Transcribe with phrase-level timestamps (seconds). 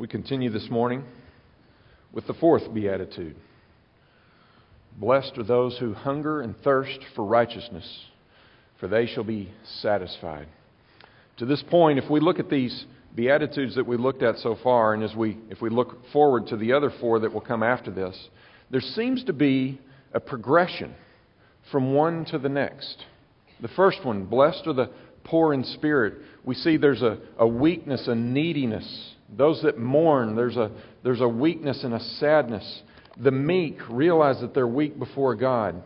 [0.00, 1.04] We continue this morning
[2.10, 3.36] with the fourth beatitude.
[4.96, 7.86] Blessed are those who hunger and thirst for righteousness,
[8.78, 9.52] for they shall be
[9.82, 10.48] satisfied.
[11.36, 14.94] To this point, if we look at these beatitudes that we looked at so far,
[14.94, 17.90] and as we, if we look forward to the other four that will come after
[17.90, 18.16] this,
[18.70, 19.78] there seems to be
[20.14, 20.94] a progression
[21.70, 23.04] from one to the next.
[23.60, 24.92] The first one, blessed are the
[25.24, 26.14] poor in spirit.
[26.42, 29.16] We see there's a, a weakness, a neediness.
[29.36, 30.70] Those that mourn, there's a,
[31.02, 32.82] there's a weakness and a sadness.
[33.16, 35.82] The meek realize that they're weak before God,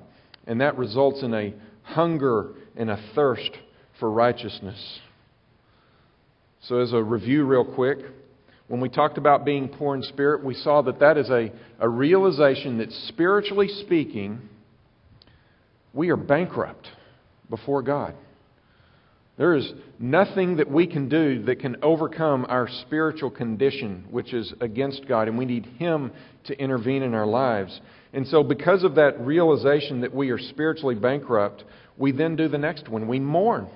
[0.46, 3.50] and that results in a hunger and a thirst
[3.98, 5.00] for righteousness.
[6.62, 7.98] So, as a review, real quick,
[8.68, 11.88] when we talked about being poor in spirit, we saw that that is a, a
[11.88, 14.40] realization that spiritually speaking,
[15.92, 16.88] we are bankrupt
[17.50, 18.14] before God.
[19.36, 24.52] There is nothing that we can do that can overcome our spiritual condition, which is
[24.60, 26.12] against God, and we need Him
[26.44, 27.80] to intervene in our lives.
[28.12, 31.64] And so, because of that realization that we are spiritually bankrupt,
[31.98, 33.08] we then do the next one.
[33.08, 33.66] We mourn.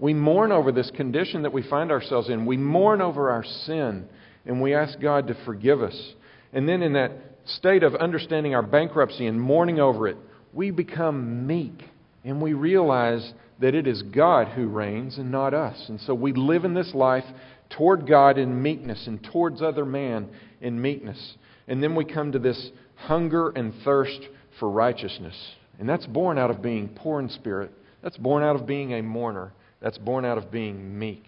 [0.00, 2.44] We mourn over this condition that we find ourselves in.
[2.44, 4.08] We mourn over our sin,
[4.46, 6.14] and we ask God to forgive us.
[6.52, 7.12] And then, in that
[7.44, 10.16] state of understanding our bankruptcy and mourning over it,
[10.52, 11.84] we become meek,
[12.24, 15.86] and we realize that it is God who reigns and not us.
[15.88, 17.24] And so we live in this life
[17.70, 20.28] toward God in meekness and towards other man
[20.60, 21.34] in meekness.
[21.66, 24.20] And then we come to this hunger and thirst
[24.58, 25.36] for righteousness.
[25.78, 27.72] And that's born out of being poor in spirit.
[28.02, 29.52] That's born out of being a mourner.
[29.80, 31.24] That's born out of being meek.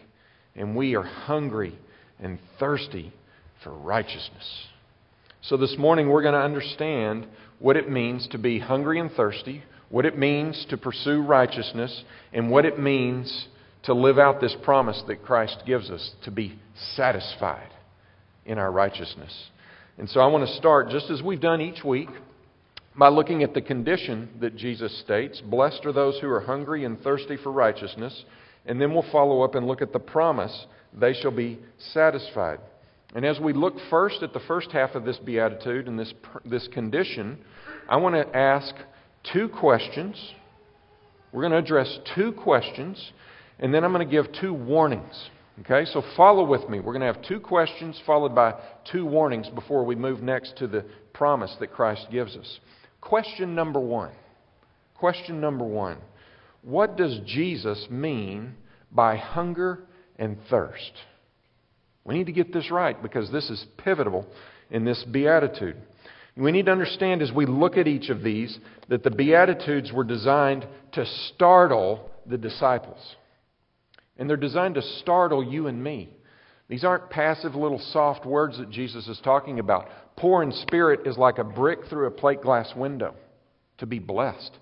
[0.56, 1.78] And we are hungry
[2.20, 3.12] and thirsty
[3.62, 4.67] for righteousness.
[5.42, 7.27] So this morning we're going to understand
[7.58, 12.50] what it means to be hungry and thirsty what it means to pursue righteousness, and
[12.50, 13.48] what it means
[13.83, 16.58] to live out this promise that Christ gives us to be
[16.94, 17.70] satisfied
[18.46, 19.50] in our righteousness.
[19.98, 22.08] And so I want to start, just as we've done each week,
[22.96, 27.00] by looking at the condition that Jesus states Blessed are those who are hungry and
[27.00, 28.24] thirsty for righteousness.
[28.67, 31.58] And then we'll follow up and look at the promise they shall be
[31.92, 32.58] satisfied.
[33.14, 36.12] And as we look first at the first half of this beatitude and this,
[36.45, 37.39] this condition,
[37.89, 38.74] I want to ask
[39.33, 40.17] two questions.
[41.33, 43.13] We're going to address two questions,
[43.58, 45.31] and then I'm going to give two warnings.
[45.61, 46.81] Okay, so follow with me.
[46.81, 48.55] We're going to have two questions followed by
[48.91, 52.61] two warnings before we move next to the promise that Christ gives us.
[53.01, 54.13] Question number one.
[54.95, 55.98] Question number one.
[56.63, 58.55] What does Jesus mean
[58.91, 59.80] by hunger
[60.19, 60.92] and thirst?
[62.05, 64.27] We need to get this right because this is pivotal
[64.70, 65.77] in this beatitude.
[66.40, 68.58] We need to understand as we look at each of these
[68.89, 73.17] that the Beatitudes were designed to startle the disciples.
[74.17, 76.08] And they're designed to startle you and me.
[76.68, 79.89] These aren't passive little soft words that Jesus is talking about.
[80.17, 83.14] Poor in spirit is like a brick through a plate glass window
[83.79, 84.52] to be blessed.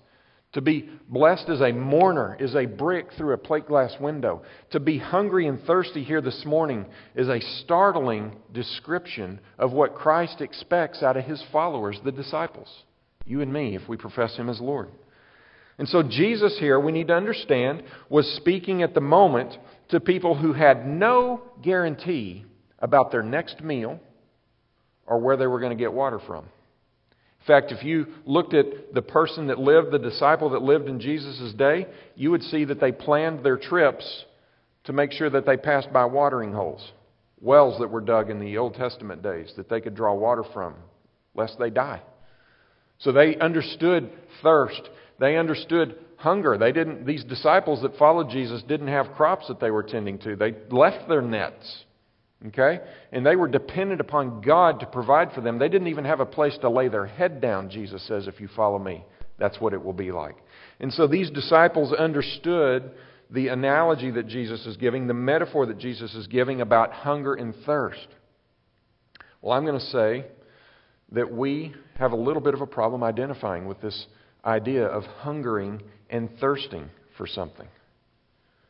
[0.53, 4.41] To be blessed as a mourner is a brick through a plate glass window.
[4.71, 10.41] To be hungry and thirsty here this morning is a startling description of what Christ
[10.41, 12.67] expects out of his followers, the disciples,
[13.25, 14.89] you and me, if we profess him as Lord.
[15.77, 19.55] And so, Jesus here, we need to understand, was speaking at the moment
[19.89, 22.43] to people who had no guarantee
[22.79, 23.99] about their next meal
[25.05, 26.45] or where they were going to get water from.
[27.49, 31.51] Fact, if you looked at the person that lived, the disciple that lived in Jesus'
[31.53, 34.25] day, you would see that they planned their trips
[34.83, 36.91] to make sure that they passed by watering holes,
[37.41, 40.75] wells that were dug in the Old Testament days that they could draw water from,
[41.33, 42.03] lest they die.
[42.99, 44.11] So they understood
[44.43, 44.87] thirst.
[45.19, 46.55] They understood hunger.
[46.55, 50.35] They didn't, these disciples that followed Jesus didn't have crops that they were tending to.
[50.35, 51.83] They left their nets.
[52.47, 52.79] Okay?
[53.11, 55.59] And they were dependent upon God to provide for them.
[55.59, 58.47] They didn't even have a place to lay their head down, Jesus says, if you
[58.55, 59.03] follow me.
[59.37, 60.35] That's what it will be like.
[60.79, 62.91] And so these disciples understood
[63.29, 67.53] the analogy that Jesus is giving, the metaphor that Jesus is giving about hunger and
[67.65, 68.07] thirst.
[69.41, 70.25] Well, I'm going to say
[71.11, 74.07] that we have a little bit of a problem identifying with this
[74.43, 77.67] idea of hungering and thirsting for something.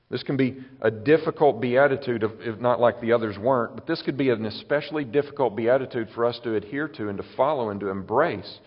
[0.10, 4.18] This can be a difficult beatitude, if not like the others weren't, but this could
[4.18, 7.90] be an especially difficult beatitude for us to adhere to and to follow and to
[7.90, 8.60] embrace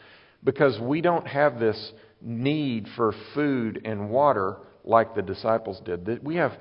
[0.45, 6.25] because we don't have this need for food and water like the disciples did.
[6.25, 6.53] We have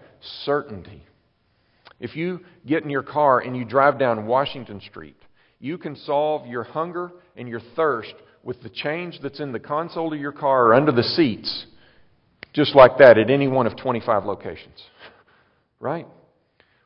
[0.45, 1.03] certainty.
[1.99, 5.17] If you get in your car and you drive down Washington Street,
[5.59, 10.11] you can solve your hunger and your thirst with the change that's in the console
[10.11, 11.67] of your car or under the seats
[12.53, 14.81] just like that at any one of 25 locations.
[15.79, 16.07] Right?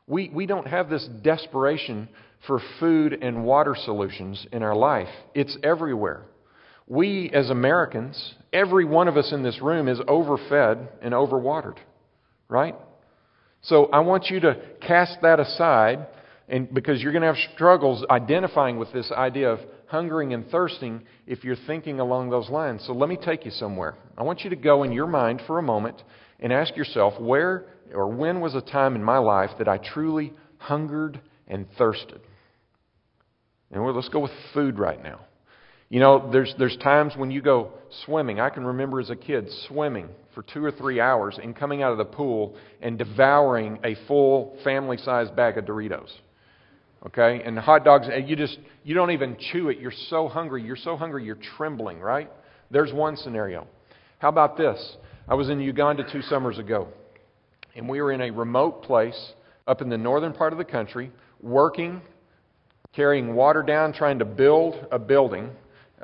[0.08, 2.10] We, we don't have this desperation
[2.46, 6.22] for food and water solutions in our life, it's everywhere.
[6.88, 11.78] We, as Americans, every one of us in this room is overfed and overwatered,
[12.48, 12.76] right?
[13.64, 16.06] So I want you to cast that aside
[16.48, 19.60] and because you're going to have struggles identifying with this idea of
[19.96, 22.84] hungering and thirsting if you're thinking along those lines.
[22.86, 23.96] So let me take you somewhere.
[24.18, 26.04] I want you to go in your mind for a moment
[26.42, 30.34] and ask yourself where or when was a time in my life that I truly
[30.58, 32.20] hungered and thirsted?
[33.72, 35.22] And let's go with food right now.
[35.88, 37.72] You know, there's, there's times when you go
[38.04, 38.42] swimming.
[38.42, 41.94] I can remember as a kid swimming for two or three hours and coming out
[41.94, 46.10] of the pool and devouring a full family sized bag of Doritos.
[47.06, 47.42] Okay?
[47.44, 49.80] And hot dogs, you just, you don't even chew it.
[49.80, 50.64] You're so hungry.
[50.64, 52.30] You're so hungry, you're trembling, right?
[52.72, 53.68] There's one scenario.
[54.20, 54.98] How about this?
[55.28, 56.88] I was in Uganda two summers ago,
[57.76, 59.34] and we were in a remote place
[59.68, 61.12] up in the northern part of the country,
[61.42, 62.02] working,
[62.96, 65.50] carrying water down, trying to build a building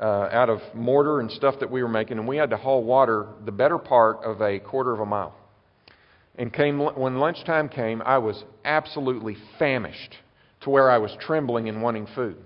[0.00, 2.82] uh, out of mortar and stuff that we were making, and we had to haul
[2.82, 5.34] water the better part of a quarter of a mile.
[6.36, 10.16] And came when lunchtime came, I was absolutely famished
[10.64, 12.36] to where I was trembling and wanting food.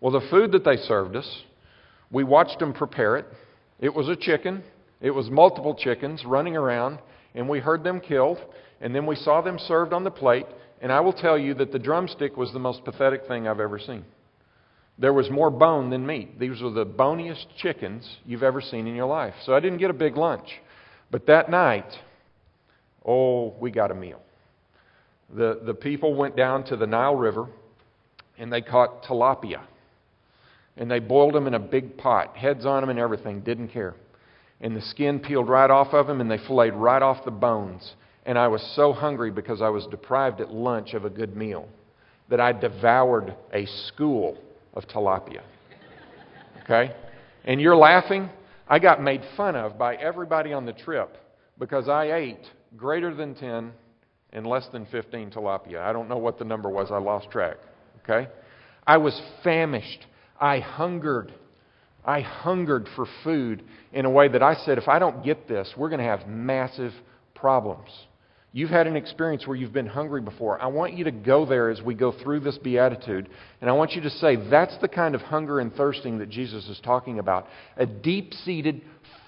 [0.00, 1.42] Well, the food that they served us,
[2.10, 3.26] we watched them prepare it.
[3.80, 4.62] It was a chicken.
[5.00, 6.98] It was multiple chickens running around,
[7.34, 8.38] and we heard them killed,
[8.80, 10.46] and then we saw them served on the plate.
[10.80, 13.78] And I will tell you that the drumstick was the most pathetic thing I've ever
[13.78, 14.04] seen.
[14.98, 16.38] There was more bone than meat.
[16.38, 19.34] These were the boniest chickens you've ever seen in your life.
[19.44, 20.48] So I didn't get a big lunch.
[21.10, 21.90] But that night,
[23.04, 24.22] oh, we got a meal.
[25.34, 27.48] The, the people went down to the Nile River
[28.38, 29.62] and they caught tilapia.
[30.76, 33.94] And they boiled them in a big pot, heads on them and everything, didn't care.
[34.60, 37.94] And the skin peeled right off of them and they filleted right off the bones.
[38.24, 41.68] And I was so hungry because I was deprived at lunch of a good meal
[42.28, 44.36] that I devoured a school
[44.74, 45.42] of tilapia.
[46.64, 46.94] Okay?
[47.44, 48.28] And you're laughing?
[48.68, 51.16] I got made fun of by everybody on the trip
[51.58, 52.44] because I ate
[52.76, 53.72] greater than 10
[54.36, 55.78] and less than 15 tilapia.
[55.78, 57.56] I don't know what the number was, I lost track.
[58.04, 58.28] Okay?
[58.86, 60.06] I was famished.
[60.38, 61.32] I hungered.
[62.04, 65.72] I hungered for food in a way that I said, if I don't get this,
[65.76, 66.92] we're going to have massive
[67.34, 67.88] problems.
[68.52, 70.60] You've had an experience where you've been hungry before.
[70.60, 73.28] I want you to go there as we go through this beatitude,
[73.62, 76.68] and I want you to say, that's the kind of hunger and thirsting that Jesus
[76.68, 77.48] is talking about.
[77.78, 78.82] A deep seated,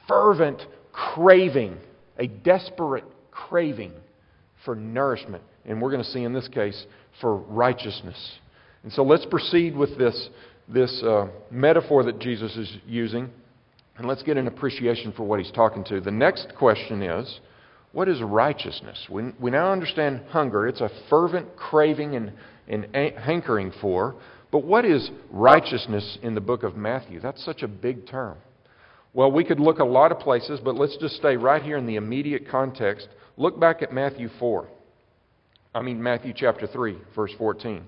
[0.06, 0.60] fervent
[0.92, 1.78] craving,
[2.18, 3.92] a desperate craving
[4.68, 5.42] for nourishment.
[5.64, 6.84] And we're going to see in this case
[7.22, 8.38] for righteousness.
[8.82, 10.28] And so let's proceed with this,
[10.68, 13.30] this uh, metaphor that Jesus is using,
[13.96, 16.02] and let's get an appreciation for what he's talking to.
[16.02, 17.40] The next question is
[17.92, 19.06] what is righteousness?
[19.10, 20.68] We, we now understand hunger.
[20.68, 22.32] It's a fervent craving and,
[22.68, 24.16] and hankering for.
[24.52, 27.20] But what is righteousness in the book of Matthew?
[27.20, 28.36] That's such a big term.
[29.14, 31.86] Well, we could look a lot of places, but let's just stay right here in
[31.86, 34.68] the immediate context Look back at Matthew 4.
[35.74, 37.84] I mean, Matthew chapter 3, verse 14.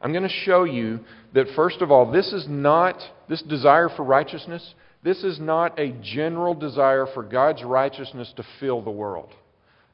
[0.00, 1.00] I'm going to show you
[1.34, 2.96] that, first of all, this is not,
[3.28, 8.82] this desire for righteousness, this is not a general desire for God's righteousness to fill
[8.82, 9.28] the world.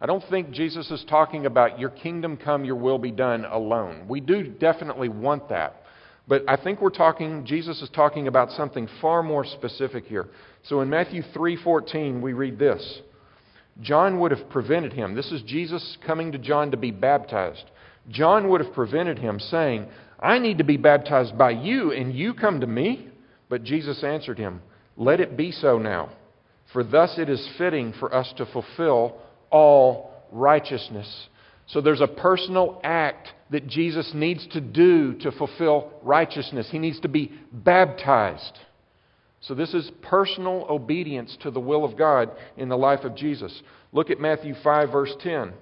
[0.00, 4.06] I don't think Jesus is talking about your kingdom come, your will be done alone.
[4.08, 5.82] We do definitely want that.
[6.28, 10.28] But I think we're talking Jesus is talking about something far more specific here.
[10.64, 13.00] So in Matthew 3:14 we read this.
[13.80, 15.14] John would have prevented him.
[15.14, 17.64] This is Jesus coming to John to be baptized.
[18.10, 19.86] John would have prevented him, saying,
[20.20, 23.08] I need to be baptized by you, and you come to me?
[23.48, 24.60] But Jesus answered him,
[24.96, 26.10] Let it be so now,
[26.72, 29.16] for thus it is fitting for us to fulfill
[29.50, 31.28] all righteousness.
[31.66, 36.68] So there's a personal act that Jesus needs to do to fulfill righteousness.
[36.70, 38.58] He needs to be baptized.
[39.42, 43.62] So, this is personal obedience to the will of God in the life of Jesus.
[43.92, 45.52] Look at Matthew 5, verse 10.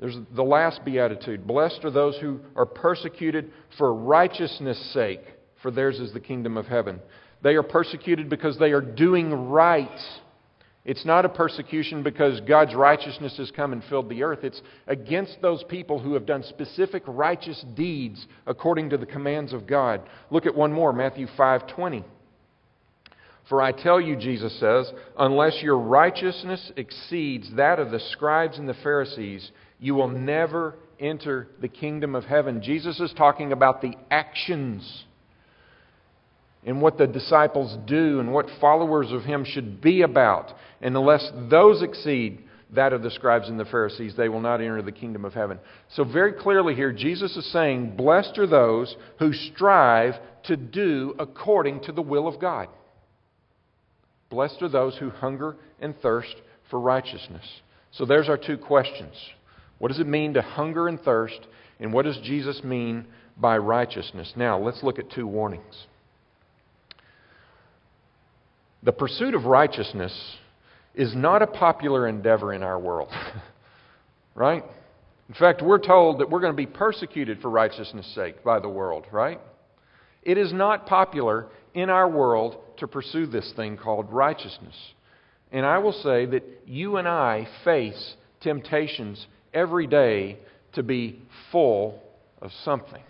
[0.00, 1.46] There's the last beatitude.
[1.46, 5.20] Blessed are those who are persecuted for righteousness' sake,
[5.62, 6.98] for theirs is the kingdom of heaven.
[7.40, 9.88] They are persecuted because they are doing right.
[10.84, 14.40] It's not a persecution because God's righteousness has come and filled the earth.
[14.42, 19.68] It's against those people who have done specific righteous deeds according to the commands of
[19.68, 20.00] God.
[20.30, 22.02] Look at one more, Matthew 5:20.
[23.48, 28.68] For I tell you, Jesus says, unless your righteousness exceeds that of the scribes and
[28.68, 32.62] the Pharisees, you will never enter the kingdom of heaven.
[32.62, 35.04] Jesus is talking about the actions
[36.64, 40.52] and what the disciples do and what followers of him should be about.
[40.80, 42.44] And unless those exceed
[42.74, 44.14] that of the scribes and the Pharisees.
[44.16, 45.58] They will not enter the kingdom of heaven.
[45.94, 51.82] So, very clearly here, Jesus is saying, Blessed are those who strive to do according
[51.82, 52.68] to the will of God.
[54.32, 56.34] Blessed are those who hunger and thirst
[56.70, 57.44] for righteousness.
[57.90, 59.14] So, there's our two questions.
[59.78, 61.38] What does it mean to hunger and thirst?
[61.78, 63.04] And what does Jesus mean
[63.36, 64.32] by righteousness?
[64.34, 65.86] Now, let's look at two warnings.
[68.82, 70.18] The pursuit of righteousness
[70.94, 73.10] is not a popular endeavor in our world.
[74.34, 74.64] right?
[75.28, 78.68] In fact, we're told that we're going to be persecuted for righteousness' sake by the
[78.68, 79.40] world, right?
[80.22, 84.74] It is not popular in our world to pursue this thing called righteousness.
[85.50, 90.38] And I will say that you and I face temptations every day
[90.74, 92.02] to be full
[92.40, 93.02] of something.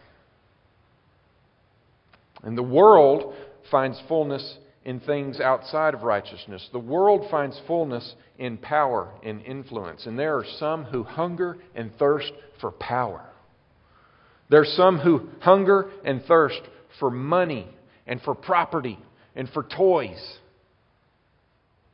[2.43, 3.35] And the world
[3.71, 6.69] finds fullness in things outside of righteousness.
[6.73, 10.07] The world finds fullness in power and influence.
[10.07, 13.25] And there are some who hunger and thirst for power.
[14.51, 16.61] There are some who hunger and thirst
[16.99, 17.69] for money
[18.07, 18.99] and for property
[19.35, 20.39] and for toys.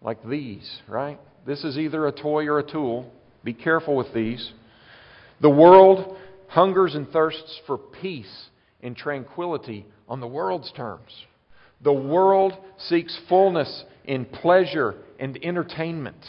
[0.00, 1.19] Like these, right?
[1.47, 3.11] This is either a toy or a tool.
[3.43, 4.53] Be careful with these.
[5.41, 6.17] The world
[6.49, 8.49] hungers and thirsts for peace
[8.83, 11.11] and tranquility on the world's terms.
[11.83, 16.25] The world seeks fullness in pleasure and entertainment.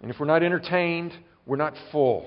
[0.00, 1.12] And if we're not entertained,
[1.46, 2.26] we're not full.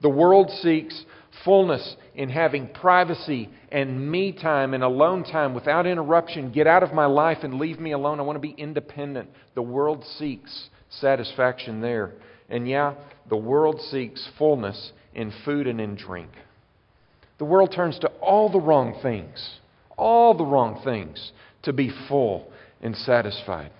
[0.00, 1.04] The world seeks
[1.44, 6.52] fullness in having privacy and me time and alone time without interruption.
[6.52, 8.20] Get out of my life and leave me alone.
[8.20, 9.30] I want to be independent.
[9.54, 12.12] The world seeks satisfaction there.
[12.48, 12.94] And yeah,
[13.28, 16.30] the world seeks fullness in food and in drink.
[17.38, 19.58] The world turns to all the wrong things
[19.98, 22.50] all the wrong things to be full
[22.80, 23.72] and satisfied.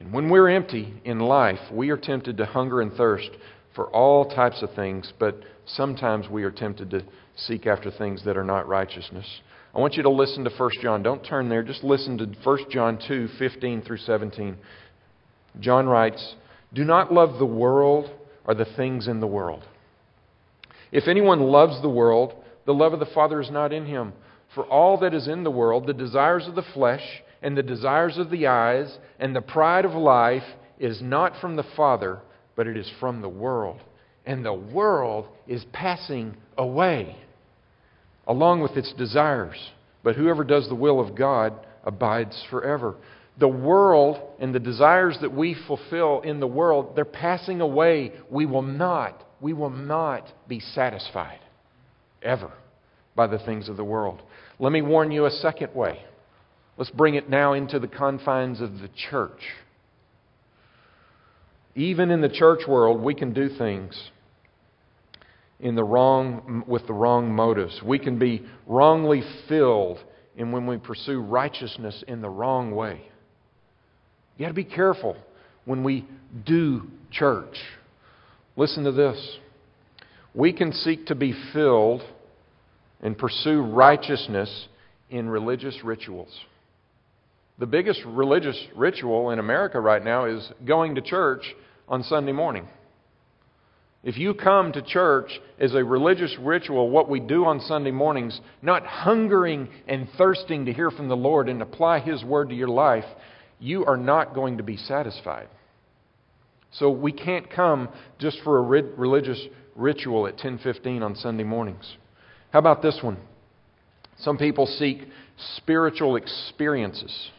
[0.00, 3.30] And when we're empty in life, we are tempted to hunger and thirst
[3.76, 7.04] for all types of things, but sometimes we are tempted to
[7.36, 9.26] seek after things that are not righteousness.
[9.74, 11.02] I want you to listen to 1 John.
[11.02, 14.56] Don't turn there, just listen to 1 John 2 15 through 17.
[15.60, 16.34] John writes,
[16.72, 18.10] Do not love the world
[18.46, 19.62] or the things in the world.
[20.90, 22.32] If anyone loves the world,
[22.64, 24.14] the love of the Father is not in him.
[24.54, 28.16] For all that is in the world, the desires of the flesh, and the desires
[28.16, 30.44] of the eyes, and the pride of life,
[30.78, 32.20] is not from the Father,
[32.56, 33.80] but it is from the world.
[34.24, 37.16] And the world is passing away,
[38.26, 39.56] along with its desires.
[40.02, 42.96] But whoever does the will of God abides forever.
[43.38, 48.12] The world and the desires that we fulfill in the world, they're passing away.
[48.30, 51.40] We will not, we will not be satisfied
[52.22, 52.50] ever
[53.14, 54.22] by the things of the world.
[54.58, 56.02] Let me warn you a second way.
[56.78, 59.40] Let's bring it now into the confines of the church.
[61.76, 64.10] Even in the church world, we can do things
[65.60, 67.80] in the wrong, with the wrong motives.
[67.84, 69.98] We can be wrongly filled
[70.36, 73.02] in when we pursue righteousness in the wrong way.
[74.36, 75.16] You got to be careful
[75.66, 76.06] when we
[76.44, 77.56] do church.
[78.56, 79.38] Listen to this.
[80.34, 82.02] We can seek to be filled
[83.02, 84.68] and pursue righteousness
[85.10, 86.34] in religious rituals.
[87.58, 91.54] The biggest religious ritual in America right now is going to church
[91.88, 92.68] on Sunday morning.
[94.02, 98.40] If you come to church as a religious ritual, what we do on Sunday mornings,
[98.62, 102.68] not hungering and thirsting to hear from the Lord and apply His word to your
[102.68, 103.04] life,
[103.58, 105.48] you are not going to be satisfied.
[106.72, 107.88] So we can't come
[108.18, 109.42] just for a religious
[109.74, 111.96] ritual at 10:15 on Sunday mornings.
[112.52, 113.16] How about this one?
[114.18, 115.08] Some people seek
[115.56, 117.30] spiritual experiences.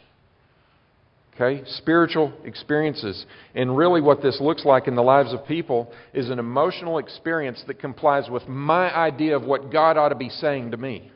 [1.39, 1.63] Okay?
[1.65, 3.25] Spiritual experiences.
[3.53, 7.63] And really, what this looks like in the lives of people is an emotional experience
[7.67, 11.12] that complies with my idea of what God ought to be saying to me.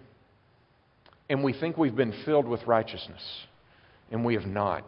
[1.30, 3.22] And we think we've been filled with righteousness.
[4.12, 4.86] And we have not.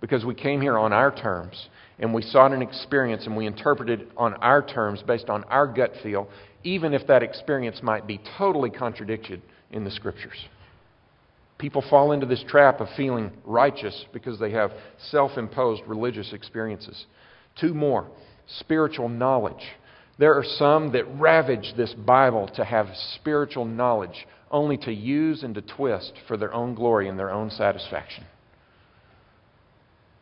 [0.00, 4.08] Because we came here on our terms and we sought an experience and we interpreted
[4.16, 6.28] on our terms based on our gut feel
[6.64, 10.48] even if that experience might be totally contradicted in the Scriptures.
[11.58, 14.72] People fall into this trap of feeling righteous because they have
[15.10, 17.06] self imposed religious experiences.
[17.60, 18.08] Two more
[18.58, 19.62] spiritual knowledge.
[20.18, 25.54] There are some that ravage this Bible to have spiritual knowledge, only to use and
[25.54, 28.24] to twist for their own glory and their own satisfaction.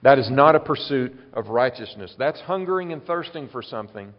[0.03, 2.15] That is not a pursuit of righteousness.
[2.19, 4.13] That's hungering and thirsting for something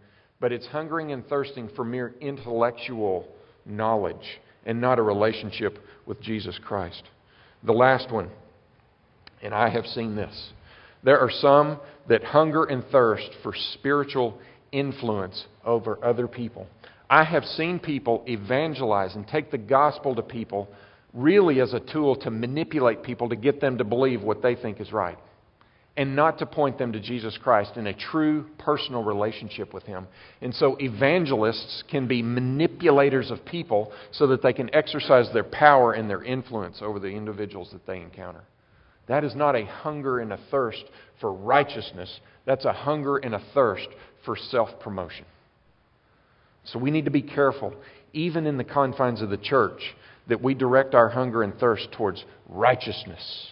[0.44, 3.26] but it's hungering and thirsting for mere intellectual
[3.64, 7.02] knowledge and not a relationship with Jesus Christ.
[7.62, 8.30] The last one,
[9.42, 10.50] and I have seen this
[11.02, 11.78] There are some
[12.08, 14.38] that hunger and thirst for spiritual
[14.72, 16.66] influence over other people.
[17.08, 20.68] I have seen people evangelize and take the gospel to people
[21.12, 24.80] really as a tool to manipulate people to get them to believe what they think
[24.80, 25.18] is right
[25.96, 30.08] and not to point them to Jesus Christ in a true personal relationship with Him.
[30.40, 35.92] And so evangelists can be manipulators of people so that they can exercise their power
[35.92, 38.42] and their influence over the individuals that they encounter.
[39.06, 40.84] That is not a hunger and a thirst
[41.20, 43.88] for righteousness, that's a hunger and a thirst
[44.24, 45.26] for self promotion.
[46.64, 47.74] So we need to be careful,
[48.12, 49.80] even in the confines of the church,
[50.28, 53.48] that we direct our hunger and thirst towards righteousness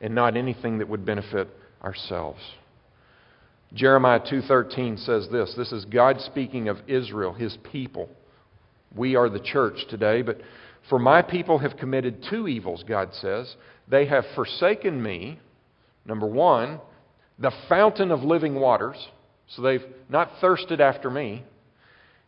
[0.00, 1.48] and not anything that would benefit
[1.82, 2.40] ourselves.
[3.72, 5.54] Jeremiah 2:13 says this.
[5.54, 8.08] This is God speaking of Israel, his people.
[8.94, 10.40] We are the church today, but
[10.88, 13.54] for my people have committed two evils, God says.
[13.86, 15.38] They have forsaken me,
[16.04, 16.80] number 1,
[17.38, 18.96] the fountain of living waters,
[19.48, 21.44] so they've not thirsted after me,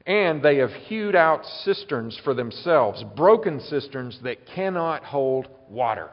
[0.06, 6.10] and they have hewed out cisterns for themselves, broken cisterns that cannot hold water.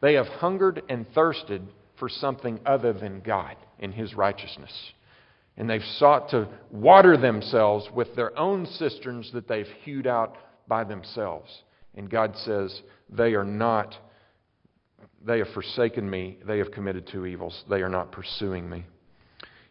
[0.00, 1.62] They have hungered and thirsted
[2.00, 4.72] for something other than God and His righteousness.
[5.56, 10.84] And they've sought to water themselves with their own cisterns that they've hewed out by
[10.84, 11.50] themselves.
[11.94, 12.80] And God says,
[13.10, 13.94] They are not,
[15.24, 18.86] they have forsaken me, they have committed two evils, they are not pursuing me.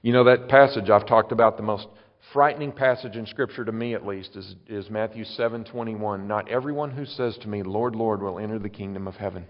[0.02, 1.88] You know, that passage I've talked about, the most
[2.32, 6.28] frightening passage in Scripture to me at least, is, is Matthew 7 21.
[6.28, 9.46] Not everyone who says to me, Lord, Lord, will enter the kingdom of heaven.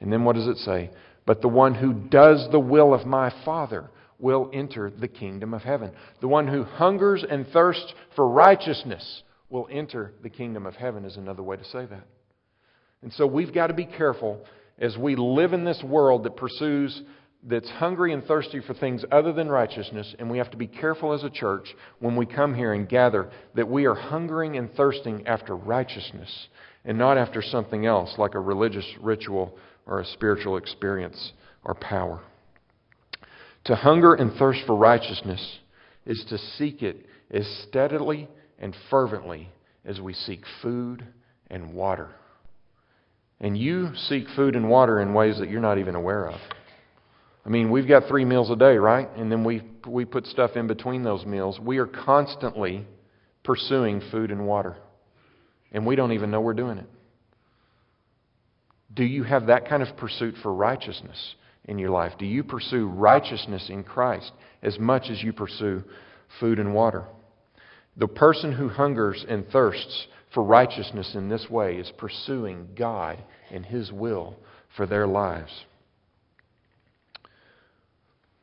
[0.00, 0.90] And then what does it say?
[1.28, 5.60] But the one who does the will of my Father will enter the kingdom of
[5.60, 5.92] heaven.
[6.22, 11.18] The one who hungers and thirsts for righteousness will enter the kingdom of heaven, is
[11.18, 12.06] another way to say that.
[13.02, 14.40] And so we've got to be careful
[14.78, 17.02] as we live in this world that pursues,
[17.42, 21.12] that's hungry and thirsty for things other than righteousness, and we have to be careful
[21.12, 21.68] as a church
[21.98, 26.48] when we come here and gather that we are hungering and thirsting after righteousness
[26.86, 29.58] and not after something else like a religious ritual
[29.88, 31.32] or a spiritual experience
[31.64, 32.20] or power.
[33.64, 35.58] To hunger and thirst for righteousness
[36.06, 39.50] is to seek it as steadily and fervently
[39.84, 41.06] as we seek food
[41.50, 42.10] and water.
[43.40, 46.40] And you seek food and water in ways that you're not even aware of.
[47.46, 49.08] I mean, we've got three meals a day, right?
[49.16, 51.58] And then we, we put stuff in between those meals.
[51.58, 52.84] We are constantly
[53.44, 54.76] pursuing food and water.
[55.72, 56.86] And we don't even know we're doing it.
[58.94, 62.12] Do you have that kind of pursuit for righteousness in your life?
[62.18, 65.84] Do you pursue righteousness in Christ as much as you pursue
[66.40, 67.04] food and water?
[67.96, 73.64] The person who hungers and thirsts for righteousness in this way is pursuing God and
[73.64, 74.36] His will
[74.76, 75.52] for their lives.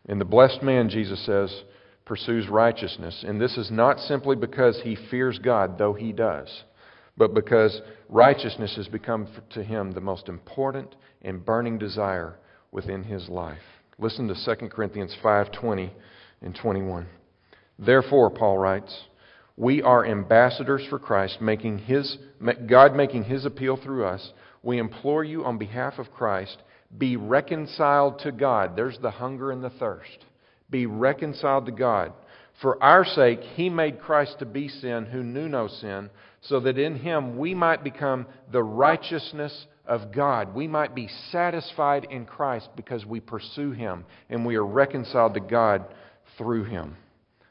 [0.08, 1.64] And the blessed man, Jesus says,
[2.06, 3.24] pursues righteousness.
[3.28, 6.50] And this is not simply because he fears God, though he does
[7.18, 12.36] but because righteousness has become to him the most important and burning desire
[12.72, 13.58] within his life.
[13.98, 15.92] Listen to 2 Corinthians 5:20
[16.42, 17.08] and 21.
[17.80, 19.06] Therefore, Paul writes,
[19.58, 22.18] we are ambassadors for Christ, making his,
[22.68, 24.34] God making his appeal through us.
[24.64, 26.58] We implore you on behalf of Christ,
[26.98, 28.76] be reconciled to God.
[28.76, 30.26] There's the hunger and the thirst.
[30.70, 32.12] Be reconciled to God.
[32.62, 36.10] For our sake, he made Christ to be sin who knew no sin,
[36.42, 40.56] so that in him we might become the righteousness of God.
[40.56, 45.40] We might be satisfied in Christ because we pursue him and we are reconciled to
[45.40, 45.86] God
[46.38, 46.96] through him.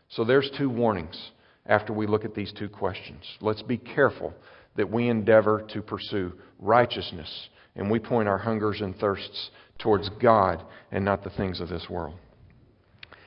[0.08, 1.30] So there's two warnings
[1.66, 3.24] after we look at these two questions.
[3.40, 4.32] Let's be careful
[4.76, 10.62] that we endeavor to pursue righteousness and we point our hungers and thirsts towards God
[10.92, 12.14] and not the things of this world.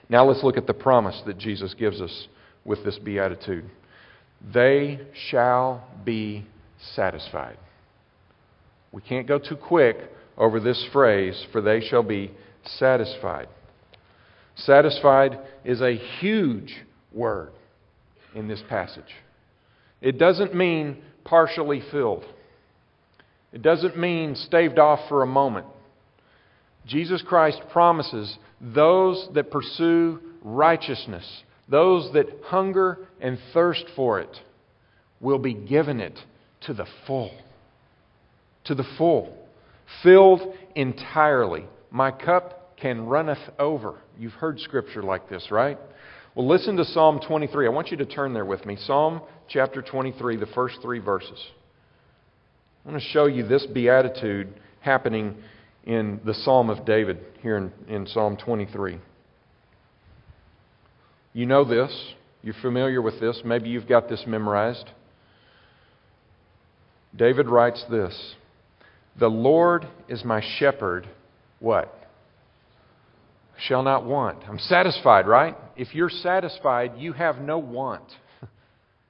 [0.09, 2.27] Now let's look at the promise that Jesus gives us
[2.63, 3.65] with this beatitude.
[4.53, 6.45] They shall be
[6.95, 7.57] satisfied.
[8.91, 9.97] We can't go too quick
[10.37, 12.31] over this phrase, for they shall be
[12.63, 13.47] satisfied.
[14.55, 16.73] Satisfied is a huge
[17.11, 17.51] word
[18.33, 19.15] in this passage.
[20.01, 22.23] It doesn't mean partially filled,
[23.51, 25.65] it doesn't mean staved off for a moment.
[26.87, 31.25] Jesus Christ promises those that pursue righteousness,
[31.67, 34.35] those that hunger and thirst for it
[35.19, 36.17] will be given it
[36.61, 37.31] to the full.
[38.65, 39.37] To the full.
[40.01, 41.65] Filled entirely.
[41.91, 43.95] My cup can runneth over.
[44.17, 45.77] You've heard scripture like this, right?
[46.35, 47.65] Well, listen to Psalm 23.
[47.65, 48.77] I want you to turn there with me.
[48.85, 51.43] Psalm chapter 23, the first three verses.
[52.85, 55.35] I want to show you this beatitude happening
[55.87, 58.99] in the Psalm of David here in, in Psalm 23.
[61.31, 62.13] You know this.
[62.43, 63.41] You're familiar with this.
[63.45, 64.89] Maybe you've got this memorized.
[67.15, 68.35] David writes this
[69.17, 71.07] The Lord is my shepherd.
[71.59, 71.93] What?
[73.57, 74.43] Shall not want.
[74.47, 75.55] I'm satisfied, right?
[75.77, 78.03] If you're satisfied, you have no want.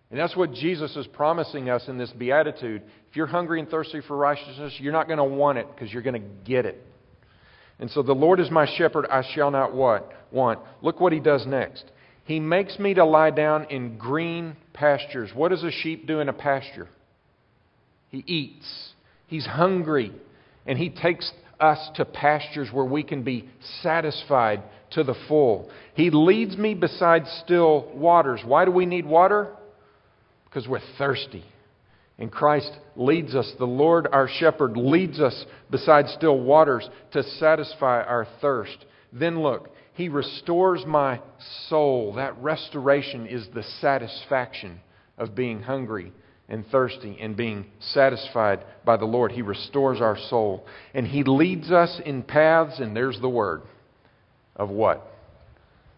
[0.09, 2.81] And that's what Jesus is promising us in this beatitude.
[3.09, 6.01] If you're hungry and thirsty for righteousness, you're not going to want it because you're
[6.01, 6.81] going to get it.
[7.79, 10.11] And so the Lord is my shepherd, I shall not what?
[10.31, 10.59] want.
[10.81, 11.85] Look what he does next.
[12.25, 15.31] He makes me to lie down in green pastures.
[15.33, 16.87] What does a sheep do in a pasture?
[18.09, 18.91] He eats.
[19.27, 20.11] He's hungry.
[20.65, 23.49] And He takes us to pastures where we can be
[23.81, 25.69] satisfied to the full.
[25.95, 28.41] He leads me beside still waters.
[28.45, 29.55] Why do we need water?
[30.49, 31.43] Because we're thirsty.
[32.19, 38.01] And Christ leads us, the Lord our shepherd leads us beside still waters to satisfy
[38.01, 38.85] our thirst.
[39.13, 41.21] Then look, He restores my
[41.69, 42.13] soul.
[42.13, 44.79] That restoration is the satisfaction
[45.17, 46.11] of being hungry
[46.49, 49.31] and thirsty and being satisfied by the Lord.
[49.31, 50.65] He restores our soul.
[50.95, 53.61] And He leads us in paths, and there's the word
[54.55, 55.05] of what?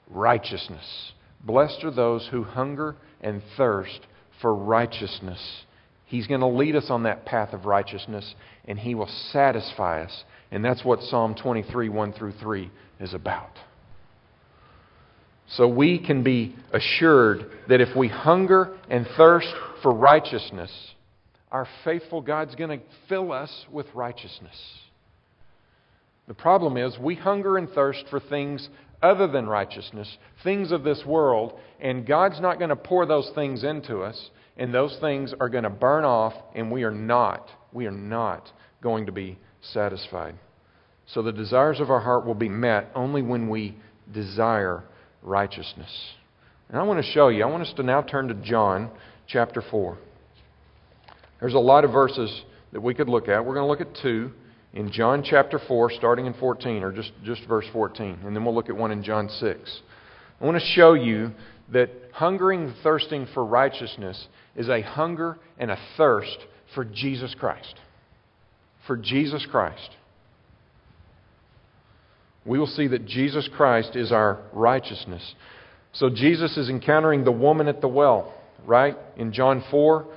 [0.09, 1.13] Righteousness.
[1.45, 3.99] Blessed are those who hunger and thirst
[4.41, 5.39] for righteousness.
[6.05, 8.33] He's going to lead us on that path of righteousness,
[8.65, 10.23] and He will satisfy us.
[10.51, 13.51] And that's what Psalm 23, 1 through 3 is about.
[15.49, 20.71] So we can be assured that if we hunger and thirst for righteousness,
[21.51, 24.55] our faithful God's going to fill us with righteousness.
[26.27, 28.69] The problem is we hunger and thirst for things
[29.01, 33.63] other than righteousness, things of this world, and God's not going to pour those things
[33.63, 37.85] into us, and those things are going to burn off, and we are not, we
[37.85, 40.35] are not going to be satisfied.
[41.07, 43.77] So the desires of our heart will be met only when we
[44.13, 44.83] desire
[45.21, 45.89] righteousness.
[46.69, 48.91] And I want to show you, I want us to now turn to John
[49.27, 49.97] chapter 4.
[51.39, 53.43] There's a lot of verses that we could look at.
[53.43, 54.31] We're going to look at two
[54.73, 58.19] in John chapter 4, starting in 14, or just, just verse 14.
[58.23, 59.81] And then we'll look at one in John 6.
[60.39, 61.31] I want to show you
[61.71, 66.37] that hungering and thirsting for righteousness is a hunger and a thirst
[66.75, 67.75] for Jesus Christ.
[68.87, 69.89] For Jesus Christ
[72.49, 75.35] we will see that Jesus Christ is our righteousness.
[75.93, 78.33] So Jesus is encountering the woman at the well,
[78.65, 78.97] right?
[79.17, 80.07] In John 4,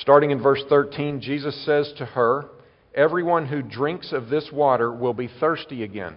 [0.00, 2.46] starting in verse 13, Jesus says to her,
[2.98, 6.16] Everyone who drinks of this water will be thirsty again.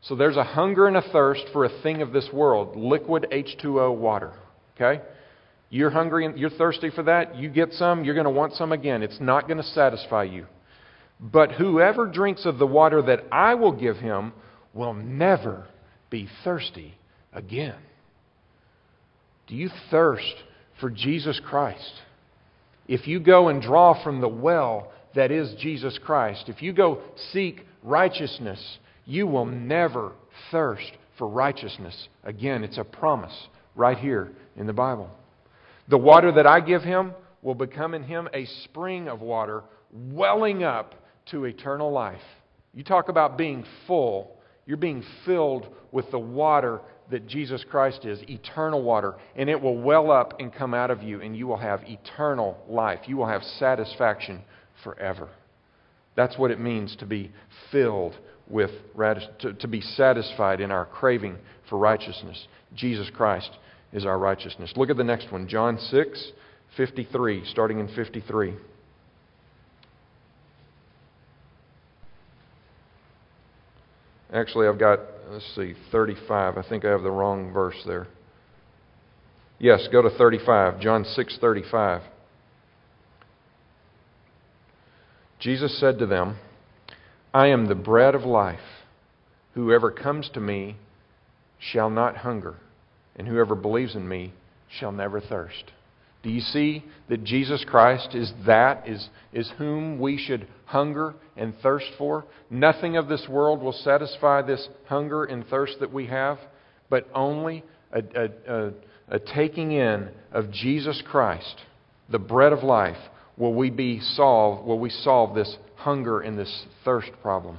[0.00, 3.94] So there's a hunger and a thirst for a thing of this world, liquid H2O
[3.94, 4.32] water.
[4.74, 5.02] Okay?
[5.68, 8.72] You're hungry and you're thirsty for that, you get some, you're going to want some
[8.72, 9.02] again.
[9.02, 10.46] It's not going to satisfy you.
[11.20, 14.32] But whoever drinks of the water that I will give him
[14.72, 15.66] will never
[16.08, 16.94] be thirsty
[17.34, 17.76] again.
[19.48, 20.34] Do you thirst
[20.80, 21.92] for Jesus Christ?
[22.88, 27.02] If you go and draw from the well that is Jesus Christ, if you go
[27.32, 30.12] seek righteousness, you will never
[30.50, 32.62] thirst for righteousness again.
[32.62, 33.34] It's a promise
[33.74, 35.10] right here in the Bible.
[35.88, 40.62] The water that I give him will become in him a spring of water welling
[40.62, 40.94] up
[41.30, 42.20] to eternal life.
[42.74, 48.20] You talk about being full you're being filled with the water that Jesus Christ is,
[48.28, 51.56] eternal water, and it will well up and come out of you, and you will
[51.56, 53.00] have eternal life.
[53.06, 54.42] You will have satisfaction
[54.82, 55.28] forever.
[56.14, 57.32] That's what it means to be
[57.70, 58.16] filled
[58.48, 58.70] with,
[59.40, 61.36] to, to be satisfied in our craving
[61.68, 62.46] for righteousness.
[62.74, 63.50] Jesus Christ
[63.92, 64.72] is our righteousness.
[64.76, 66.32] Look at the next one, John 6,
[66.76, 68.54] 53, starting in 53.
[74.32, 76.58] Actually, I've got, let's see, 35.
[76.58, 78.08] I think I have the wrong verse there.
[79.58, 80.80] Yes, go to 35.
[80.80, 82.02] John 6:35.
[85.38, 86.38] Jesus said to them,
[87.32, 88.58] I am the bread of life.
[89.54, 90.76] Whoever comes to me
[91.58, 92.56] shall not hunger,
[93.16, 94.32] and whoever believes in me
[94.68, 95.72] shall never thirst.
[96.22, 101.54] Do you see that Jesus Christ is that, is, is whom we should hunger and
[101.62, 102.24] thirst for?
[102.50, 106.38] Nothing of this world will satisfy this hunger and thirst that we have,
[106.90, 108.72] but only a, a, a,
[109.08, 111.60] a taking in of Jesus Christ,
[112.08, 112.98] the bread of life,
[113.36, 117.58] will we be solved, will we solve this hunger and this thirst problem.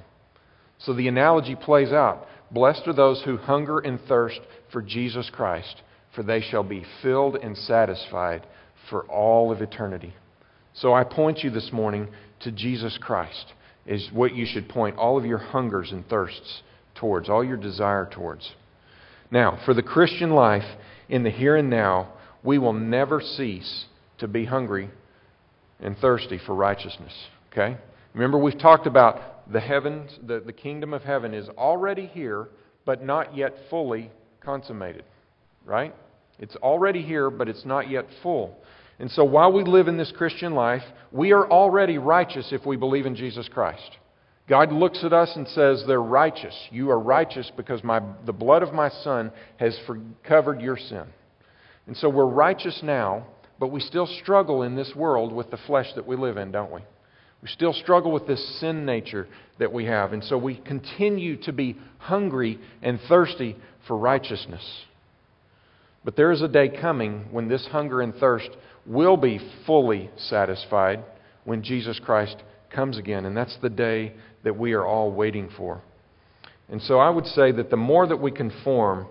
[0.79, 2.27] So the analogy plays out.
[2.51, 4.39] Blessed are those who hunger and thirst
[4.71, 5.81] for Jesus Christ,
[6.15, 8.45] for they shall be filled and satisfied
[8.89, 10.13] for all of eternity.
[10.73, 12.07] So I point you this morning
[12.41, 13.53] to Jesus Christ
[13.85, 16.61] is what you should point all of your hungers and thirsts
[16.95, 18.51] towards, all your desire towards.
[19.31, 20.77] Now, for the Christian life
[21.09, 22.13] in the here and now,
[22.43, 23.85] we will never cease
[24.19, 24.89] to be hungry
[25.79, 27.13] and thirsty for righteousness.
[27.51, 27.77] Okay?
[28.13, 32.49] Remember, we've talked about the heavens, the, the kingdom of heaven is already here,
[32.85, 34.11] but not yet fully
[34.41, 35.03] consummated.
[35.65, 35.93] Right?
[36.39, 38.57] It's already here, but it's not yet full.
[38.99, 42.77] And so while we live in this Christian life, we are already righteous if we
[42.77, 43.97] believe in Jesus Christ.
[44.49, 46.55] God looks at us and says, They're righteous.
[46.71, 51.03] You are righteous because my, the blood of my Son has for, covered your sin.
[51.85, 53.27] And so we're righteous now,
[53.59, 56.71] but we still struggle in this world with the flesh that we live in, don't
[56.71, 56.81] we?
[57.41, 59.27] We still struggle with this sin nature
[59.59, 60.13] that we have.
[60.13, 63.55] And so we continue to be hungry and thirsty
[63.87, 64.63] for righteousness.
[66.03, 68.49] But there is a day coming when this hunger and thirst
[68.85, 71.03] will be fully satisfied
[71.43, 72.37] when Jesus Christ
[72.73, 73.25] comes again.
[73.25, 75.81] And that's the day that we are all waiting for.
[76.69, 79.07] And so I would say that the more that we conform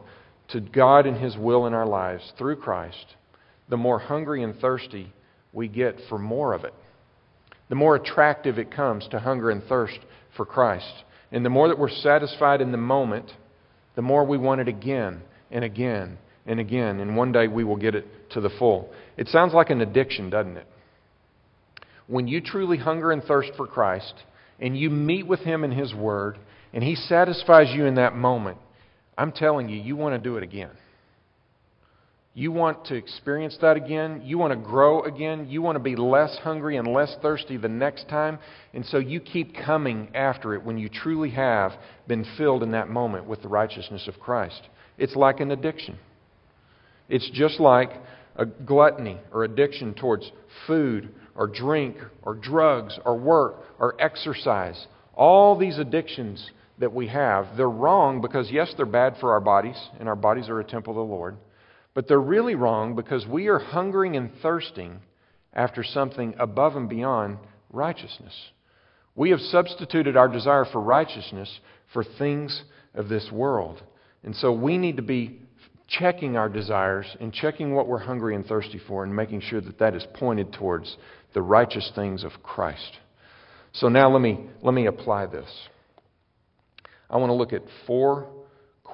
[0.49, 3.17] to God and His will in our lives through Christ,
[3.68, 5.12] the more hungry and thirsty
[5.52, 6.74] we get for more of it.
[7.68, 9.98] The more attractive it comes to hunger and thirst
[10.37, 11.05] for Christ.
[11.33, 13.33] And the more that we're satisfied in the moment,
[13.96, 17.00] the more we want it again and again and again.
[17.00, 18.92] And one day we will get it to the full.
[19.16, 20.66] It sounds like an addiction, doesn't it?
[22.07, 24.14] When you truly hunger and thirst for Christ,
[24.61, 26.38] and you meet with Him in His Word,
[26.72, 28.59] and He satisfies you in that moment,
[29.18, 30.70] I'm telling you, you want to do it again.
[32.38, 34.20] You want to experience that again.
[34.22, 35.46] You want to grow again.
[35.49, 38.38] You want to be less hungry and less thirsty the next time.
[38.75, 41.72] And so you keep coming after it when you truly have
[42.07, 44.61] been filled in that moment with the righteousness of Christ.
[44.99, 45.99] It's like an addiction.
[47.09, 47.92] It's just like
[48.37, 50.31] a gluttony or addiction towards
[50.66, 54.87] food or drink or drugs or work or exercise.
[55.14, 59.79] All these addictions that we have, they're wrong because, yes, they're bad for our bodies,
[59.99, 61.38] and our bodies are a temple of the Lord.
[61.97, 65.01] But they're really wrong because we are hungering and thirsting
[65.55, 67.39] after something above and beyond
[67.73, 68.35] righteousness.
[69.15, 71.49] We have substituted our desire for righteousness
[71.95, 73.83] for things of this world.
[74.25, 75.41] And so we need to be
[75.89, 79.79] checking our desires and checking what we're hungry and thirsty for and making sure that
[79.79, 80.99] that is pointed towards
[81.33, 82.99] the righteous things of Christ.
[83.73, 85.49] So now let me, let me apply this.
[87.09, 88.29] I want to look at four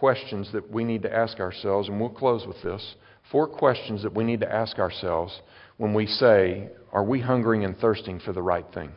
[0.02, 2.96] questions that we need to ask ourselves, and we'll close with this.
[3.30, 5.40] Four questions that we need to ask ourselves
[5.76, 8.90] when we say, Are we hungering and thirsting for the right thing?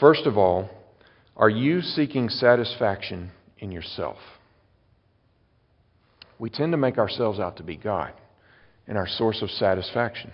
[0.00, 0.70] First of all,
[1.36, 4.16] are you seeking satisfaction in yourself?
[6.38, 8.14] we tend to make ourselves out to be God
[8.88, 10.32] and our source of satisfaction.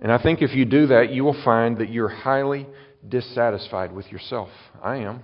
[0.00, 2.66] And I think if you do that, you will find that you're highly
[3.08, 4.48] dissatisfied with yourself.
[4.82, 5.22] I am.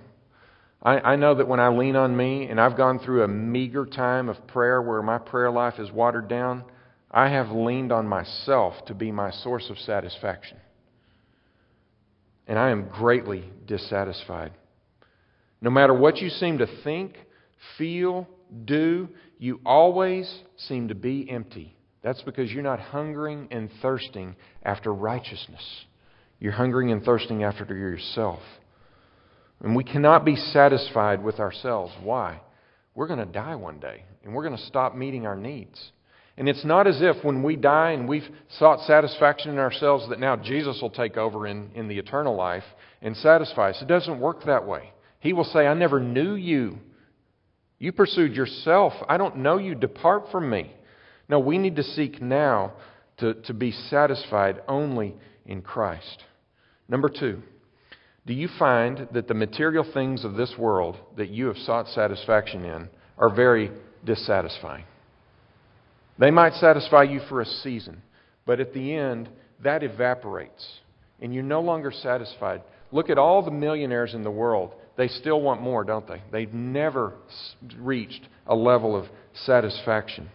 [0.81, 3.85] I, I, know that when I lean on me, and I've gone through a meager
[3.85, 6.63] time of prayer where my prayer life is watered down,
[7.11, 10.57] I have leaned on myself to be my source of satisfaction.
[12.47, 14.53] And I am greatly dissatisfied.
[15.61, 17.15] No matter what you seem to think,
[17.77, 18.27] feel,
[18.65, 21.75] do, you always seem to be empty.
[22.01, 25.63] That's because you're not hungering and thirsting after righteousness.
[26.39, 28.39] You're hungering and thirsting after yourself.
[29.61, 31.93] And we cannot be satisfied with ourselves.
[32.01, 32.41] Why?
[32.95, 35.91] We're going to die one day, and we're going to stop meeting our needs.
[36.37, 40.21] And it's not as if when we die and we've sought satisfaction in ourselves that
[40.21, 42.63] now Jesus will take over in, in the eternal life
[43.01, 43.81] and satisfy us.
[43.81, 44.93] It doesn't work that way.
[45.19, 46.77] He will say, I never knew you.
[47.77, 48.93] You pursued yourself.
[49.09, 49.75] I don't know you.
[49.75, 50.73] Depart from me.
[51.27, 52.73] No, we need to seek now
[53.17, 56.23] to, to be satisfied only in Christ.
[56.87, 57.41] Number two,
[58.25, 62.63] do you find that the material things of this world that you have sought satisfaction
[62.65, 63.71] in are very
[64.05, 64.85] dissatisfying?
[66.17, 68.01] They might satisfy you for a season,
[68.45, 69.29] but at the end,
[69.63, 70.79] that evaporates,
[71.21, 72.61] and you're no longer satisfied.
[72.91, 76.21] Look at all the millionaires in the world they still want more, don't they?
[76.29, 77.13] They've never
[77.77, 79.05] reached a level of
[79.45, 80.29] satisfaction.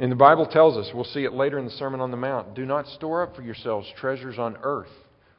[0.00, 2.54] And the Bible tells us, we'll see it later in the Sermon on the Mount,
[2.54, 4.88] do not store up for yourselves treasures on earth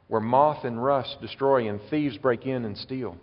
[0.07, 3.17] where moth and rust destroy and thieves break in and steal.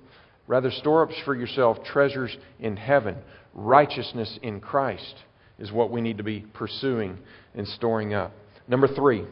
[0.47, 3.17] Rather, store up for yourself treasures in heaven.
[3.55, 5.15] Righteousness in Christ
[5.59, 7.19] is what we need to be pursuing
[7.55, 8.33] and storing up.
[8.67, 9.25] Number three,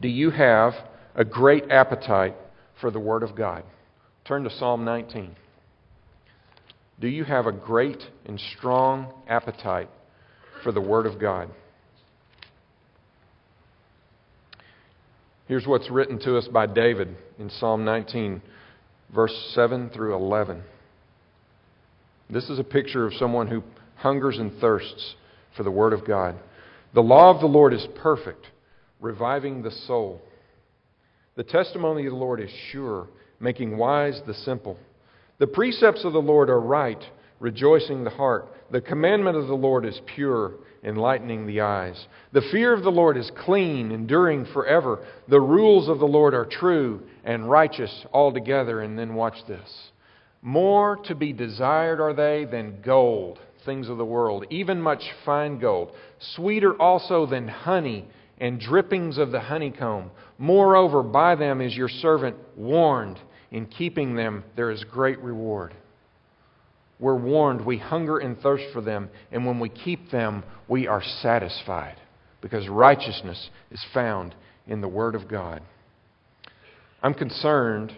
[0.00, 0.72] do you have
[1.14, 2.34] a great appetite
[2.80, 3.64] for the Word of God?
[4.24, 5.36] Turn to Psalm 19.
[7.00, 9.90] Do you have a great and strong appetite
[10.62, 11.50] for the Word of God?
[15.50, 18.40] Here's what's written to us by David in Psalm 19,
[19.12, 20.62] verse 7 through 11.
[22.32, 23.64] This is a picture of someone who
[23.96, 25.16] hungers and thirsts
[25.56, 26.36] for the Word of God.
[26.94, 28.46] The law of the Lord is perfect,
[29.00, 30.22] reviving the soul.
[31.34, 33.08] The testimony of the Lord is sure,
[33.40, 34.78] making wise the simple.
[35.40, 37.02] The precepts of the Lord are right,
[37.40, 38.54] rejoicing the heart.
[38.70, 40.52] The commandment of the Lord is pure,
[40.84, 42.06] enlightening the eyes.
[42.32, 45.04] The fear of the Lord is clean, enduring forever.
[45.28, 48.82] The rules of the Lord are true and righteous altogether.
[48.82, 49.90] And then watch this.
[50.42, 55.58] More to be desired are they than gold, things of the world, even much fine
[55.58, 55.92] gold.
[56.34, 58.06] Sweeter also than honey
[58.38, 60.10] and drippings of the honeycomb.
[60.38, 63.18] Moreover, by them is your servant warned.
[63.50, 65.74] In keeping them, there is great reward.
[67.00, 71.02] We're warned, we hunger and thirst for them, and when we keep them, we are
[71.02, 71.96] satisfied
[72.40, 74.34] because righteousness is found
[74.66, 75.62] in the Word of God.
[77.02, 77.94] I'm concerned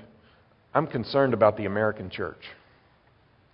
[0.74, 2.42] I'm concerned about the American church.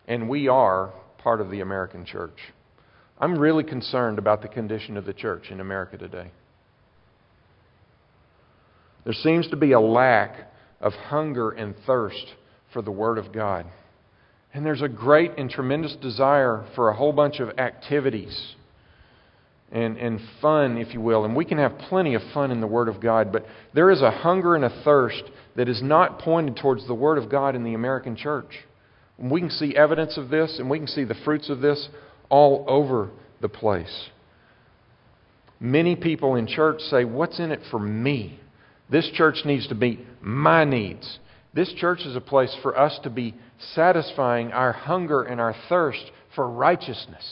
[0.07, 2.39] And we are part of the American church.
[3.19, 6.31] I'm really concerned about the condition of the church in America today.
[9.05, 12.35] There seems to be a lack of hunger and thirst
[12.73, 13.67] for the Word of God.
[14.55, 18.55] And there's a great and tremendous desire for a whole bunch of activities
[19.71, 21.25] and, and fun, if you will.
[21.25, 24.01] And we can have plenty of fun in the Word of God, but there is
[24.01, 25.25] a hunger and a thirst
[25.57, 28.61] that is not pointed towards the Word of God in the American church.
[29.19, 31.89] And we can see evidence of this, and we can see the fruits of this
[32.31, 34.09] all over the place.
[35.61, 38.39] Many people in church say, What's in it for me?
[38.91, 41.19] This church needs to meet my needs.
[41.55, 43.35] This church is a place for us to be
[43.75, 47.25] satisfying our hunger and our thirst for righteousness.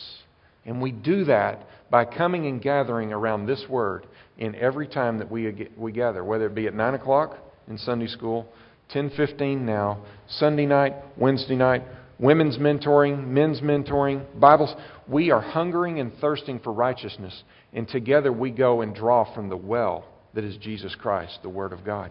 [0.65, 4.07] And we do that by coming and gathering around this word
[4.39, 8.07] in every time that we, we gather, whether it be at 9 o'clock in Sunday
[8.07, 8.49] school,
[8.95, 9.99] 10:15 now,
[10.29, 11.83] Sunday night, Wednesday night,
[12.19, 14.75] women's mentoring, men's mentoring, Bibles.
[15.09, 19.57] We are hungering and thirsting for righteousness, and together we go and draw from the
[19.57, 22.11] well that is Jesus Christ, the Word of God.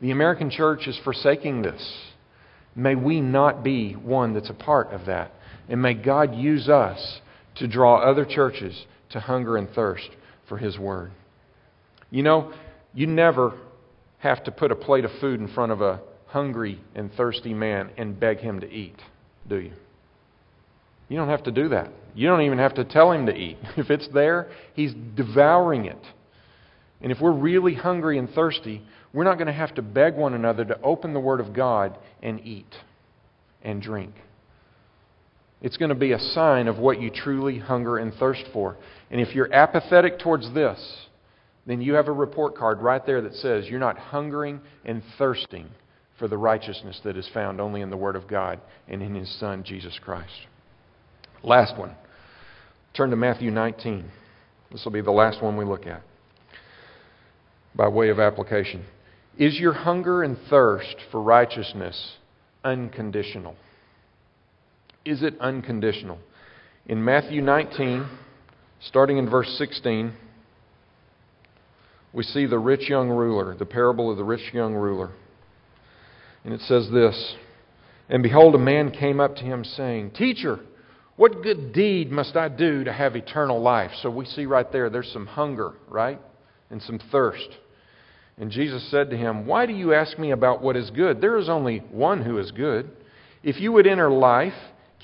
[0.00, 1.98] The American church is forsaking this.
[2.74, 5.32] May we not be one that's a part of that.
[5.68, 7.20] And may God use us
[7.56, 10.08] to draw other churches to hunger and thirst
[10.48, 11.12] for His Word.
[12.10, 12.52] You know,
[12.94, 13.54] you never
[14.18, 17.90] have to put a plate of food in front of a hungry and thirsty man
[17.96, 18.96] and beg him to eat,
[19.48, 19.72] do you?
[21.08, 21.90] You don't have to do that.
[22.14, 23.58] You don't even have to tell him to eat.
[23.76, 26.02] If it's there, he's devouring it.
[27.00, 28.82] And if we're really hungry and thirsty,
[29.12, 31.98] we're not going to have to beg one another to open the Word of God
[32.22, 32.74] and eat
[33.62, 34.14] and drink.
[35.62, 38.76] It's going to be a sign of what you truly hunger and thirst for.
[39.10, 41.06] And if you're apathetic towards this,
[41.66, 45.68] then you have a report card right there that says you're not hungering and thirsting
[46.18, 49.30] for the righteousness that is found only in the Word of God and in His
[49.38, 50.46] Son, Jesus Christ.
[51.42, 51.94] Last one.
[52.94, 54.10] Turn to Matthew 19.
[54.72, 56.02] This will be the last one we look at
[57.74, 58.84] by way of application.
[59.40, 62.16] Is your hunger and thirst for righteousness
[62.62, 63.56] unconditional?
[65.06, 66.18] Is it unconditional?
[66.84, 68.06] In Matthew 19,
[68.80, 70.12] starting in verse 16,
[72.12, 75.08] we see the rich young ruler, the parable of the rich young ruler.
[76.44, 77.34] And it says this
[78.10, 80.60] And behold, a man came up to him, saying, Teacher,
[81.16, 83.92] what good deed must I do to have eternal life?
[84.02, 86.20] So we see right there, there's some hunger, right?
[86.68, 87.48] And some thirst.
[88.40, 91.20] And Jesus said to him, Why do you ask me about what is good?
[91.20, 92.90] There is only one who is good.
[93.42, 94.54] If you would enter life,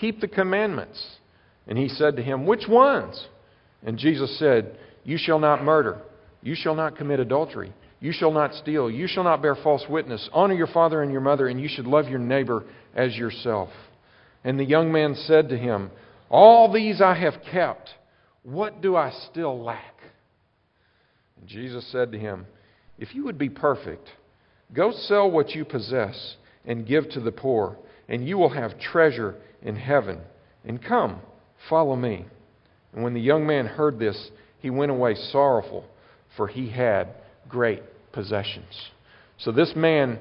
[0.00, 1.18] keep the commandments.
[1.66, 3.26] And he said to him, Which ones?
[3.84, 6.00] And Jesus said, You shall not murder.
[6.42, 7.74] You shall not commit adultery.
[8.00, 8.90] You shall not steal.
[8.90, 10.30] You shall not bear false witness.
[10.32, 13.68] Honor your father and your mother, and you should love your neighbor as yourself.
[14.44, 15.90] And the young man said to him,
[16.30, 17.90] All these I have kept.
[18.44, 19.94] What do I still lack?
[21.38, 22.46] And Jesus said to him,
[22.98, 24.08] If you would be perfect,
[24.72, 27.76] go sell what you possess and give to the poor,
[28.08, 30.20] and you will have treasure in heaven.
[30.64, 31.20] And come,
[31.68, 32.26] follow me.
[32.92, 34.30] And when the young man heard this,
[34.60, 35.84] he went away sorrowful
[36.36, 37.08] for he had
[37.48, 37.82] great
[38.12, 38.90] possessions.
[39.38, 40.18] So this man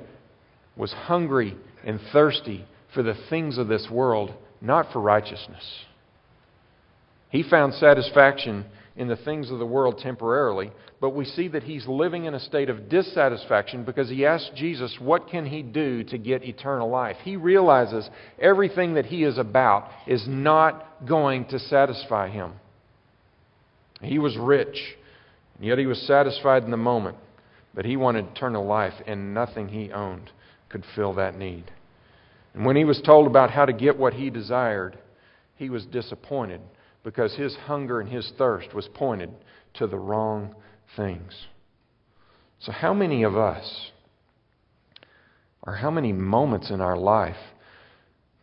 [0.75, 1.55] was hungry
[1.85, 5.63] and thirsty for the things of this world, not for righteousness.
[7.29, 8.65] He found satisfaction
[8.97, 10.71] in the things of the world temporarily,
[11.01, 14.97] but we see that he's living in a state of dissatisfaction because he asks Jesus,
[14.99, 17.17] What can he do to get eternal life?
[17.23, 22.53] He realizes everything that he is about is not going to satisfy him.
[24.01, 24.77] He was rich.
[25.57, 27.17] And yet he was satisfied in the moment,
[27.73, 30.31] but he wanted eternal life and nothing he owned
[30.69, 31.71] could fill that need.
[32.53, 34.97] And when he was told about how to get what he desired,
[35.55, 36.61] he was disappointed
[37.05, 39.29] because his hunger and his thirst was pointed
[39.75, 40.55] to the wrong
[40.97, 41.45] things.
[42.59, 43.91] So, how many of us,
[45.61, 47.37] or how many moments in our life,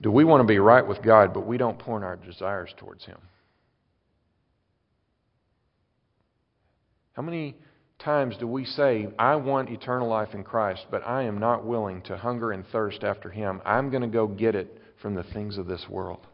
[0.01, 3.05] do we want to be right with God, but we don't point our desires towards
[3.05, 3.19] Him?
[7.15, 7.57] How many
[7.99, 12.01] times do we say, I want eternal life in Christ, but I am not willing
[12.03, 13.61] to hunger and thirst after Him?
[13.65, 16.27] I'm going to go get it from the things of this world.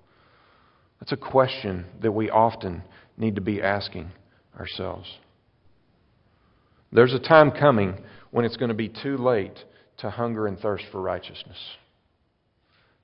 [1.01, 2.83] That's a question that we often
[3.17, 4.11] need to be asking
[4.59, 5.09] ourselves.
[6.91, 7.99] There's a time coming
[8.31, 9.57] when it's going to be too late
[9.99, 11.59] to hunger and thirst for righteousness.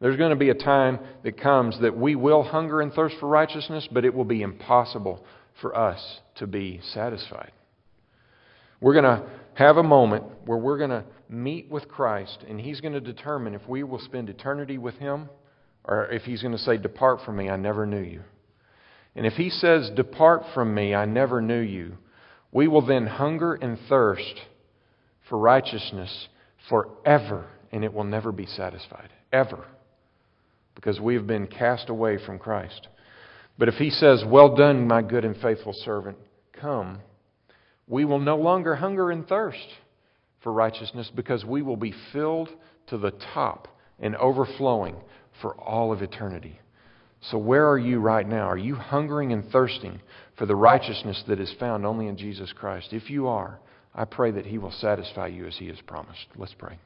[0.00, 3.28] There's going to be a time that comes that we will hunger and thirst for
[3.28, 5.24] righteousness, but it will be impossible
[5.60, 7.52] for us to be satisfied.
[8.80, 12.80] We're going to have a moment where we're going to meet with Christ, and He's
[12.80, 15.28] going to determine if we will spend eternity with Him
[15.84, 18.22] or if He's going to say, Depart from me, I never knew you.
[19.14, 21.96] And if He says, Depart from me, I never knew you,
[22.52, 24.40] we will then hunger and thirst
[25.28, 26.28] for righteousness
[26.68, 29.10] forever, and it will never be satisfied.
[29.32, 29.64] Ever.
[30.74, 32.88] Because we have been cast away from Christ.
[33.58, 36.18] But if He says, Well done, my good and faithful servant,
[36.60, 37.00] come
[37.86, 39.66] we will no longer hunger and thirst
[40.42, 42.48] for righteousness because we will be filled
[42.88, 43.68] to the top
[44.00, 44.96] and overflowing
[45.40, 46.58] for all of eternity.
[47.30, 48.46] So, where are you right now?
[48.48, 50.00] Are you hungering and thirsting
[50.36, 52.88] for the righteousness that is found only in Jesus Christ?
[52.92, 53.58] If you are,
[53.94, 56.26] I pray that He will satisfy you as He has promised.
[56.36, 56.78] Let's pray.